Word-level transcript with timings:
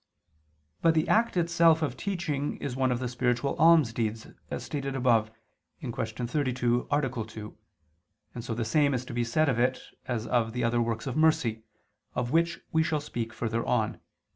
But 0.81 0.95
the 0.95 1.07
act 1.07 1.37
itself 1.37 1.83
of 1.83 1.95
teaching 1.95 2.57
is 2.57 2.75
one 2.75 2.91
of 2.91 2.97
the 2.97 3.07
spiritual 3.07 3.55
almsdeeds, 3.57 4.33
as 4.49 4.63
stated 4.63 4.95
above 4.95 5.29
(Q. 5.79 5.91
32, 5.93 6.87
A. 6.89 7.25
2), 7.27 7.57
and 8.33 8.43
so 8.43 8.55
the 8.55 8.65
same 8.65 8.95
is 8.95 9.05
to 9.05 9.13
be 9.13 9.23
said 9.23 9.47
of 9.47 9.59
it 9.59 9.79
as 10.07 10.25
of 10.25 10.53
the 10.53 10.63
other 10.63 10.81
works 10.81 11.05
of 11.05 11.15
mercy, 11.15 11.61
of 12.15 12.31
which 12.31 12.61
we 12.71 12.81
shall 12.81 12.99
speak 12.99 13.31
further 13.31 13.63
on 13.63 13.89
(ad 13.89 13.93
4). 13.99 14.01